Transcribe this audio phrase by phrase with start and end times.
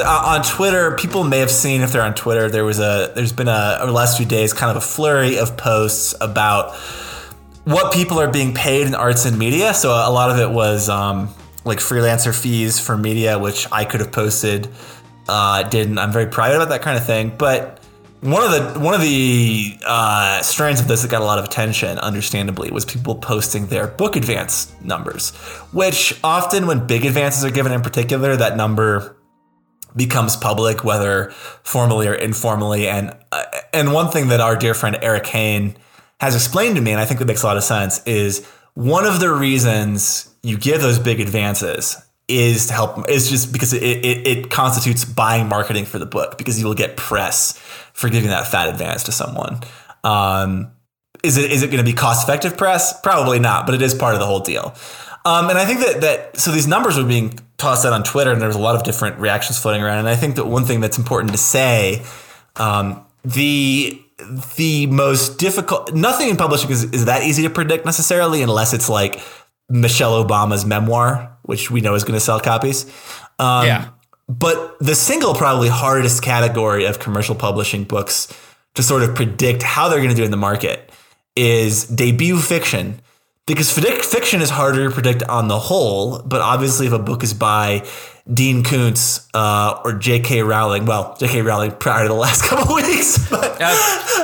[0.00, 3.32] uh, on Twitter, people may have seen if they're on Twitter, there was a there's
[3.32, 6.76] been a over the last few days kind of a flurry of posts about
[7.64, 9.74] what people are being paid in arts and media.
[9.74, 11.28] So a lot of it was um,
[11.64, 14.68] like freelancer fees for media, which I could have posted,
[15.28, 15.98] uh, didn't.
[15.98, 17.78] I'm very private about that kind of thing, but
[18.20, 21.44] one of the one of the uh, strands of this that got a lot of
[21.44, 25.30] attention, understandably, was people posting their book advance numbers,
[25.72, 29.17] which often, when big advances are given in particular, that number
[29.98, 31.30] becomes public, whether
[31.62, 32.88] formally or informally.
[32.88, 33.44] And uh,
[33.74, 35.76] and one thing that our dear friend Eric Hain
[36.20, 39.04] has explained to me, and I think that makes a lot of sense, is one
[39.04, 41.96] of the reasons you give those big advances
[42.28, 46.36] is to help is just because it, it, it constitutes buying marketing for the book
[46.38, 47.58] because you will get press
[47.92, 49.60] for giving that fat advance to someone.
[50.04, 50.70] Um,
[51.24, 53.00] is it is it going to be cost effective press?
[53.00, 54.74] Probably not, but it is part of the whole deal.
[55.24, 58.32] Um, and I think that that so these numbers were being tossed that on Twitter,
[58.32, 59.98] and there was a lot of different reactions floating around.
[59.98, 62.02] And I think that one thing that's important to say,
[62.56, 64.00] um, the
[64.56, 68.88] the most difficult nothing in publishing is, is that easy to predict necessarily, unless it's
[68.88, 69.20] like
[69.68, 72.84] Michelle Obama's memoir, which we know is going to sell copies.
[73.38, 73.88] Um, Yeah.
[74.28, 78.28] But the single probably hardest category of commercial publishing books
[78.74, 80.90] to sort of predict how they're going to do in the market
[81.34, 83.00] is debut fiction.
[83.48, 87.22] Because fic- fiction is harder to predict on the whole, but obviously, if a book
[87.24, 87.84] is by
[88.32, 90.42] Dean Koontz uh, or J.K.
[90.42, 91.40] Rowling, well, J.K.
[91.42, 93.74] Rowling prior to the last couple of weeks, but Uh,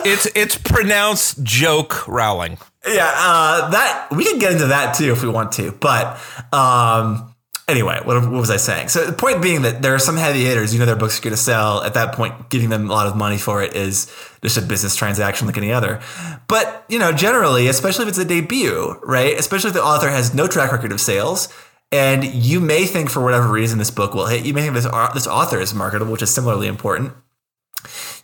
[0.05, 2.59] it's it's pronounced joke Rowling.
[2.87, 5.73] yeah, uh, that we can get into that too if we want to.
[5.73, 6.19] But
[6.53, 7.34] um,
[7.69, 8.89] anyway, what, what was I saying?
[8.89, 10.73] So the point being that there are some heavy hitters.
[10.73, 11.83] You know, their books are going to sell.
[11.83, 14.97] At that point, giving them a lot of money for it is just a business
[14.97, 16.01] transaction like any other.
[16.49, 19.39] But you know, generally, especially if it's a debut, right?
[19.39, 21.53] Especially if the author has no track record of sales.
[21.93, 24.45] And you may think, for whatever reason, this book will hit.
[24.45, 27.13] You may think this uh, this author is marketable, which is similarly important.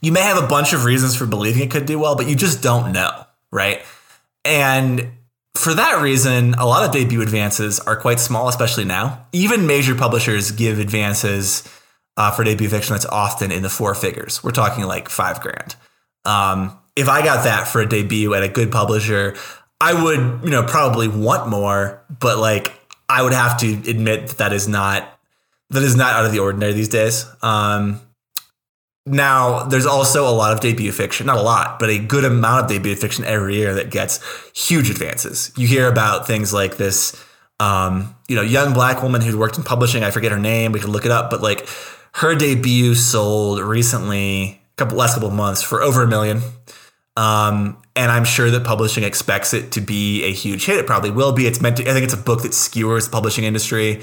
[0.01, 2.35] You may have a bunch of reasons for believing it could do well, but you
[2.35, 3.83] just don't know, right?
[4.45, 5.13] And
[5.55, 9.27] for that reason, a lot of debut advances are quite small, especially now.
[9.33, 11.69] Even major publishers give advances
[12.17, 14.43] uh, for debut fiction that's often in the four figures.
[14.45, 15.75] We're talking like five grand.
[16.25, 19.37] Um, if I got that for a debut at a good publisher,
[19.81, 22.75] I would, you know, probably want more, but like
[23.09, 25.19] I would have to admit that that is not
[25.71, 27.25] that is not out of the ordinary these days.
[27.43, 28.01] Um,
[29.11, 32.65] now, there's also a lot of debut fiction, not a lot, but a good amount
[32.65, 34.21] of debut fiction every year that gets
[34.55, 35.53] huge advances.
[35.57, 37.23] You hear about things like this,
[37.59, 40.05] um, you know, young black woman who worked in publishing.
[40.05, 40.73] I forget her name.
[40.73, 41.69] We could look it up, but like
[42.15, 46.41] her debut sold recently, a couple last couple months for over a million.
[47.17, 50.79] Um, and I'm sure that publishing expects it to be a huge hit.
[50.79, 51.47] It probably will be.
[51.47, 51.83] It's meant to.
[51.83, 54.03] I think it's a book that skewers the publishing industry.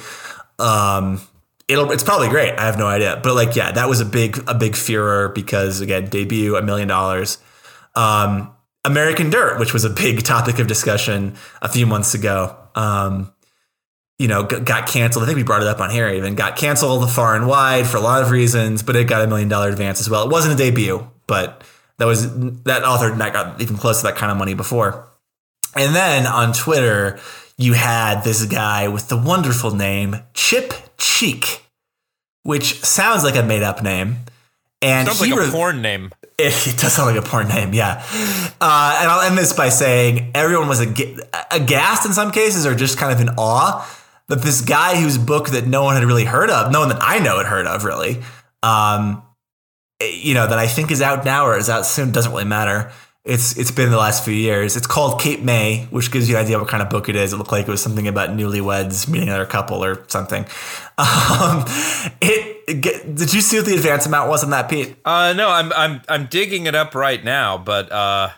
[0.59, 1.21] Um,
[1.67, 2.57] it'll it's probably great.
[2.57, 5.81] I have no idea, but like yeah, that was a big a big furor because
[5.81, 7.37] again, debut a million dollars.
[7.95, 8.53] Um,
[8.85, 12.55] American Dirt, which was a big topic of discussion a few months ago.
[12.75, 13.33] Um,
[14.19, 15.23] you know, g- got canceled.
[15.23, 16.09] I think we brought it up on here.
[16.09, 19.27] Even got canceled far and wide for a lot of reasons, but it got a
[19.27, 20.23] million dollar advance as well.
[20.25, 21.63] It wasn't a debut, but
[21.97, 25.07] that was that author not got even close to that kind of money before.
[25.75, 27.19] And then on Twitter,
[27.57, 31.63] you had this guy with the wonderful name Chip Cheek,
[32.43, 34.17] which sounds like a made up name.
[34.79, 36.11] And Sounds he like a porn name.
[36.37, 38.03] it, it does sound like a porn name, yeah.
[38.61, 41.19] Uh, and I'll end this by saying everyone was ag-
[41.49, 43.89] aghast in some cases, or just kind of in awe
[44.27, 46.99] that this guy whose book that no one had really heard of, no one that
[47.01, 48.21] I know had heard of, really,
[48.61, 49.23] um,
[49.99, 52.91] you know, that I think is out now or is out soon, doesn't really matter.
[53.27, 54.75] It's it's been the last few years.
[54.77, 57.15] It's called Cape May, which gives you an idea of what kind of book it
[57.15, 57.33] is.
[57.33, 60.45] It looked like it was something about newlyweds meeting another couple or something.
[60.99, 61.63] Um,
[62.21, 64.95] it, it get- did you see what the advance amount was on that, Pete?
[65.05, 68.29] Uh, no, I'm I'm I'm digging it up right now, but uh,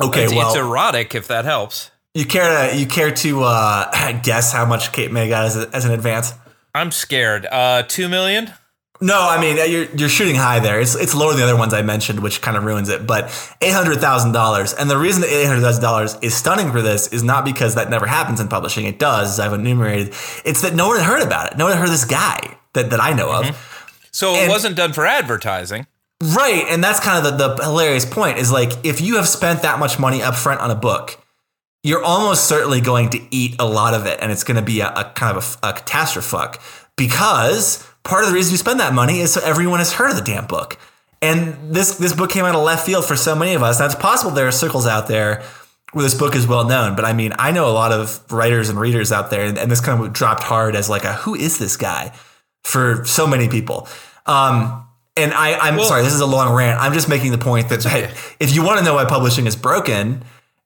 [0.00, 1.90] Okay, it's, well, it's erotic if that helps.
[2.14, 5.68] You care to you care to uh, guess how much Cape May got as, a,
[5.74, 6.32] as an advance?
[6.74, 7.44] I'm scared.
[7.44, 8.52] Uh, two million.
[9.02, 10.78] No, I mean uh, you're you're shooting high there.
[10.80, 13.06] It's it's lower than the other ones I mentioned, which kind of ruins it.
[13.06, 13.24] But
[13.62, 16.82] eight hundred thousand dollars, and the reason that eight hundred thousand dollars is stunning for
[16.82, 18.84] this is not because that never happens in publishing.
[18.84, 20.08] It does, as I've enumerated.
[20.44, 21.56] It's that no one had heard about it.
[21.56, 23.46] No one had heard of this guy that that I know of.
[23.46, 23.56] Mm-hmm.
[24.12, 25.86] So it And- wasn't done for advertising.
[26.22, 29.62] Right, and that's kind of the, the hilarious point is like if you have spent
[29.62, 31.18] that much money up front on a book,
[31.82, 34.80] you're almost certainly going to eat a lot of it, and it's going to be
[34.80, 36.58] a, a kind of a, a catastrophe
[36.96, 40.16] because part of the reason you spend that money is so everyone has heard of
[40.16, 40.78] the damn book.
[41.22, 43.78] And this this book came out of left field for so many of us.
[43.78, 45.42] Now it's possible there are circles out there
[45.92, 48.68] where this book is well known, but I mean, I know a lot of writers
[48.68, 51.34] and readers out there, and, and this kind of dropped hard as like a who
[51.34, 52.12] is this guy?
[52.62, 53.88] for so many people.
[54.26, 54.86] Um,
[55.16, 56.80] and I, I'm Well- sorry, this is a long rant.
[56.80, 58.12] I'm just making the point that okay.
[58.38, 60.22] if you want to know why publishing is broken,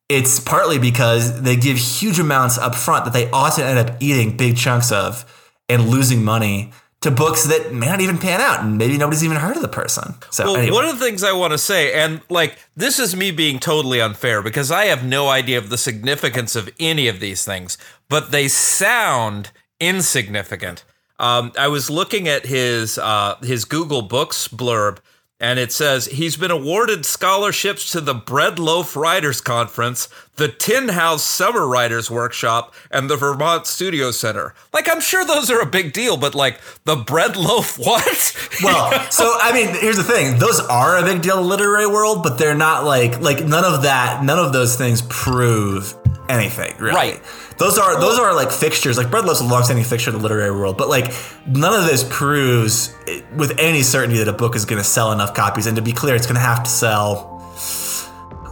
[0.08, 4.36] it's partly because they give huge amounts up front that they often end up eating
[4.36, 5.24] big chunks of
[5.68, 6.72] and losing money
[7.04, 9.68] to books that may not even pan out and maybe nobody's even heard of the
[9.68, 10.14] person.
[10.30, 10.74] So Well, anyway.
[10.74, 14.00] one of the things I want to say, and like this is me being totally
[14.00, 17.78] unfair because I have no idea of the significance of any of these things,
[18.08, 20.84] but they sound insignificant.
[21.18, 24.98] Um, I was looking at his uh, his Google Books blurb,
[25.44, 30.88] and it says he's been awarded scholarships to the Bread Loaf Writers Conference, the Tin
[30.88, 34.54] House Summer Writers Workshop, and the Vermont Studio Center.
[34.72, 38.56] Like, I'm sure those are a big deal, but like the Bread Loaf, what?
[38.62, 41.88] well, so I mean, here's the thing: those are a big deal in the literary
[41.88, 44.24] world, but they're not like like none of that.
[44.24, 45.94] None of those things prove
[46.28, 46.94] anything, really.
[46.94, 47.22] Right.
[47.58, 48.96] Those are those are like fixtures.
[48.96, 51.12] Like Bread Loaf's a longstanding fixture in the literary world, but like
[51.46, 55.12] none of this proves eh, with any certainty that a book is going to sell
[55.12, 55.66] enough copies.
[55.66, 57.32] And to be clear, it's going to have to sell.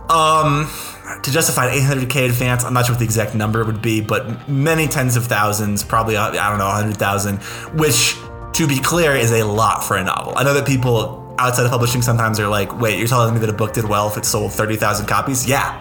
[0.08, 0.70] Um,
[1.22, 4.48] to justify an 800k advance, I'm not sure what the exact number would be, but
[4.48, 7.38] many tens of thousands, probably uh, I don't know, 100,000,
[7.78, 8.16] which
[8.54, 10.34] to be clear is a lot for a novel.
[10.36, 13.48] I know that people outside of publishing sometimes are like, "Wait, you're telling me that
[13.48, 15.80] a book did well if it sold 30,000 copies?" Yeah.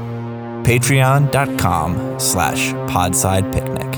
[0.63, 3.90] Patreon.com slash podsidepicnic.